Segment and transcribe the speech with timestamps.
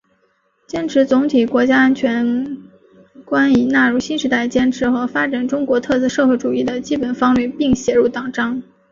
[0.65, 2.57] 坚持总体国家安全
[3.23, 8.63] 观已纳入新时代坚持和发展中国特色社会主义的基本方略并写入党章